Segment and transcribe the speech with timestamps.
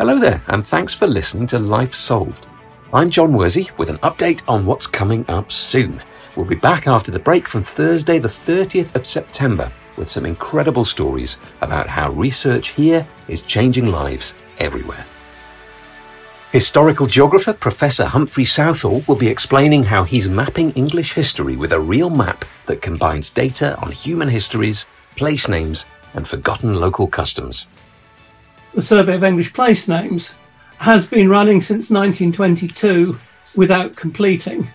[0.00, 2.48] Hello there, and thanks for listening to Life Solved.
[2.90, 6.02] I'm John Worsey with an update on what's coming up soon.
[6.34, 10.84] We'll be back after the break from Thursday, the 30th of September, with some incredible
[10.84, 15.04] stories about how research here is changing lives everywhere.
[16.50, 21.80] Historical geographer Professor Humphrey Southall will be explaining how he's mapping English history with a
[21.80, 27.66] real map that combines data on human histories, place names, and forgotten local customs.
[28.72, 30.36] The Survey of English Place Names
[30.78, 33.18] has been running since 1922
[33.56, 34.68] without completing.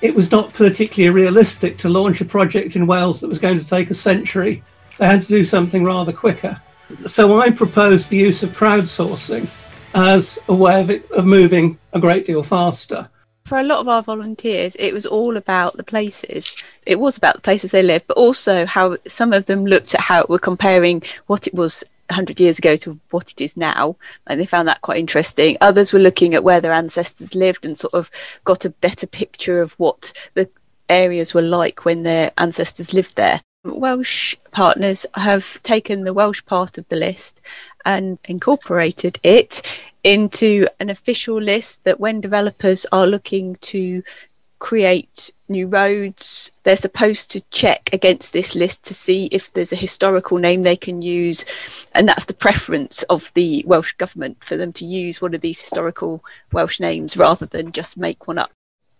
[0.00, 3.66] It was not particularly realistic to launch a project in Wales that was going to
[3.66, 4.62] take a century.
[4.98, 6.60] They had to do something rather quicker.
[7.04, 9.48] So I proposed the use of crowdsourcing
[9.94, 13.08] as a way of, it, of moving a great deal faster.
[13.44, 16.56] For a lot of our volunteers, it was all about the places.
[16.86, 20.00] It was about the places they lived, but also how some of them looked at
[20.00, 23.96] how we're comparing what it was 100 years ago to what it is now
[24.26, 25.56] and they found that quite interesting.
[25.60, 28.10] Others were looking at where their ancestors lived and sort of
[28.44, 30.48] got a better picture of what the
[30.88, 33.40] areas were like when their ancestors lived there.
[33.64, 37.40] Welsh partners have taken the welsh part of the list
[37.84, 39.62] and incorporated it
[40.04, 44.02] into an official list that when developers are looking to
[44.62, 49.76] create new roads, they're supposed to check against this list to see if there's a
[49.76, 51.44] historical name they can use.
[51.96, 55.60] And that's the preference of the Welsh government for them to use one of these
[55.60, 58.52] historical Welsh names rather than just make one up.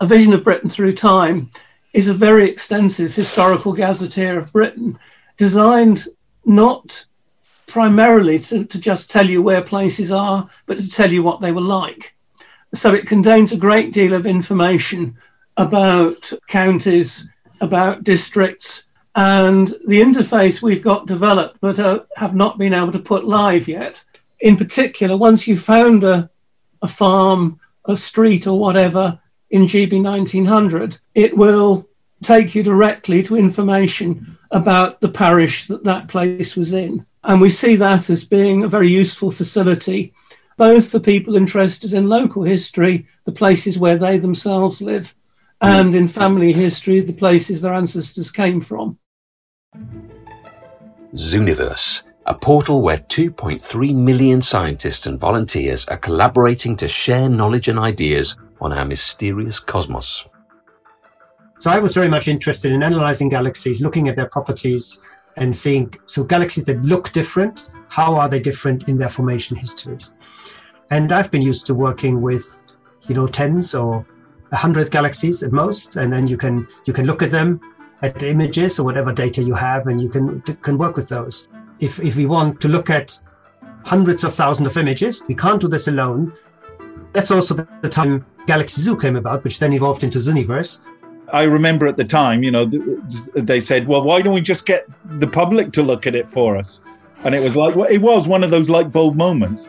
[0.00, 1.50] A Vision of Britain Through Time
[1.92, 4.98] is a very extensive historical gazetteer of Britain
[5.36, 6.08] designed
[6.46, 7.04] not
[7.66, 11.52] primarily to, to just tell you where places are, but to tell you what they
[11.52, 12.14] were like.
[12.72, 15.18] So it contains a great deal of information
[15.60, 17.28] about counties,
[17.60, 22.98] about districts, and the interface we've got developed but uh, have not been able to
[22.98, 24.02] put live yet.
[24.40, 26.30] In particular, once you've found a,
[26.80, 29.20] a farm, a street, or whatever
[29.50, 31.86] in GB 1900, it will
[32.22, 37.04] take you directly to information about the parish that that place was in.
[37.24, 40.14] And we see that as being a very useful facility,
[40.56, 45.14] both for people interested in local history, the places where they themselves live,
[45.60, 48.98] and in family history, the places their ancestors came from.
[51.14, 57.78] Zooniverse, a portal where 2.3 million scientists and volunteers are collaborating to share knowledge and
[57.78, 60.26] ideas on our mysterious cosmos.
[61.58, 65.02] So I was very much interested in analyzing galaxies, looking at their properties,
[65.36, 70.14] and seeing so galaxies that look different how are they different in their formation histories
[70.90, 72.66] and i've been used to working with
[73.08, 74.06] you know tens or
[74.52, 77.60] a hundred galaxies at most and then you can you can look at them
[78.02, 81.48] at the images or whatever data you have and you can can work with those
[81.78, 83.18] if if we want to look at
[83.84, 86.32] hundreds of thousands of images we can't do this alone
[87.12, 90.80] that's also the, the time galaxy zoo came about which then evolved into zooniverse
[91.32, 92.68] I remember at the time, you know,
[93.34, 94.88] they said, "Well, why don't we just get
[95.20, 96.80] the public to look at it for us?"
[97.22, 99.68] And it was like, well, it was one of those light bulb moments.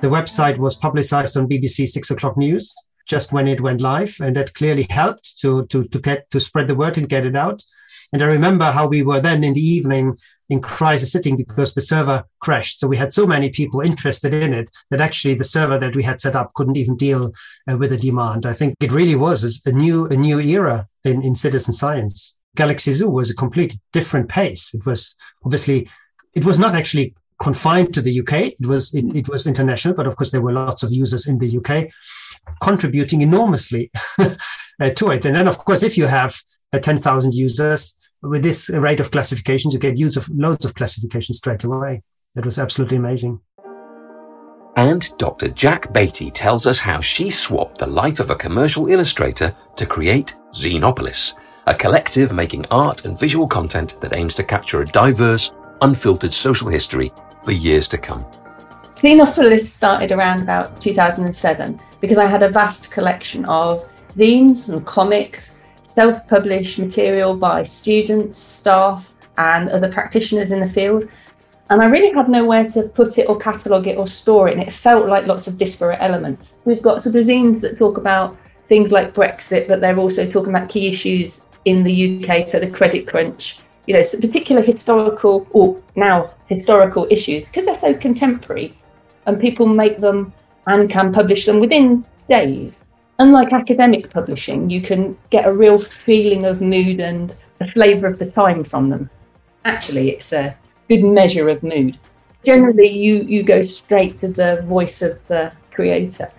[0.00, 2.74] The website was publicized on BBC Six O'clock News
[3.06, 6.68] just when it went live, and that clearly helped to to to get to spread
[6.68, 7.62] the word and get it out.
[8.12, 10.16] And I remember how we were then in the evening
[10.48, 12.78] in crisis sitting because the server crashed.
[12.78, 16.04] So we had so many people interested in it that actually the server that we
[16.04, 17.32] had set up couldn't even deal
[17.70, 18.46] uh, with the demand.
[18.46, 22.36] I think it really was a new a new era in, in citizen science.
[22.54, 24.72] Galaxy Zoo was a completely different pace.
[24.72, 25.90] It was obviously
[26.34, 28.32] it was not actually confined to the UK.
[28.60, 31.38] It was it, it was international, but of course there were lots of users in
[31.38, 31.90] the UK
[32.60, 35.24] contributing enormously uh, to it.
[35.24, 36.40] And then of course if you have
[36.72, 41.38] uh, 10,000 users, with this rate of classifications, you get use of loads of classifications
[41.38, 42.02] straight away.
[42.34, 43.40] That was absolutely amazing.
[44.76, 45.48] And Dr.
[45.48, 50.36] Jac Batey tells us how she swapped the life of a commercial illustrator to create
[50.50, 51.32] Zineopolis,
[51.66, 56.68] a collective making art and visual content that aims to capture a diverse, unfiltered social
[56.68, 57.10] history
[57.42, 58.26] for years to come.
[58.96, 65.60] Zineopolis started around about 2007 because I had a vast collection of zines and comics
[65.82, 71.08] self published material by students, staff, and other practitioners in the field.
[71.68, 74.52] And I really had nowhere to put it or catalogue it or store it.
[74.56, 76.58] And it felt like lots of disparate elements.
[76.64, 78.36] We've got some zines that talk about
[78.68, 82.70] things like Brexit, but they're also talking about key issues in the UK, so the
[82.70, 83.58] credit crunch,
[83.88, 88.72] you know, particular historical or now historical issues, because they're so contemporary
[89.26, 90.32] and people make them
[90.66, 92.84] and can publish them within days
[93.18, 98.18] unlike academic publishing, you can get a real feeling of mood and the flavour of
[98.18, 99.08] the time from them.
[99.64, 100.56] Actually, it's a
[100.88, 101.98] good measure of mood.
[102.44, 106.30] generally you you go straight to the voice of the creator.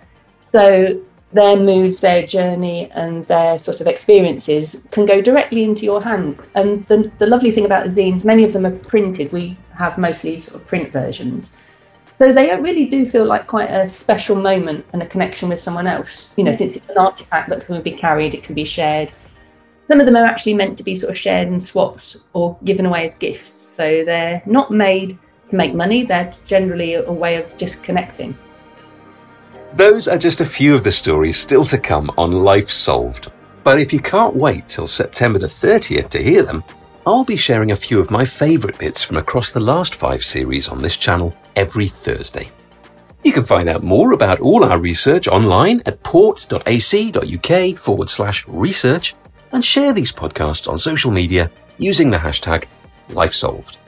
[0.46, 1.00] So
[1.32, 6.50] their moods, their journey, and their sort of experiences can go directly into your hands.
[6.54, 9.30] And the, the lovely thing about the zines, many of them are printed.
[9.30, 11.54] We have mostly sort of print versions.
[12.18, 15.86] So they really do feel like quite a special moment and a connection with someone
[15.86, 16.34] else.
[16.36, 19.12] You know, if it's an artifact that can be carried, it can be shared.
[19.86, 22.86] Some of them are actually meant to be sort of shared and swapped or given
[22.86, 23.62] away as gifts.
[23.76, 25.16] So they're not made
[25.46, 28.36] to make money, they're generally a way of just connecting.
[29.74, 33.30] Those are just a few of the stories still to come on Life Solved.
[33.64, 36.64] But if you can't wait till September the 30th to hear them,
[37.08, 40.68] I'll be sharing a few of my favourite bits from across the last five series
[40.68, 42.50] on this channel every Thursday.
[43.24, 49.14] You can find out more about all our research online at port.ac.uk forward slash research
[49.52, 52.66] and share these podcasts on social media using the hashtag
[53.08, 53.78] LifeSolved.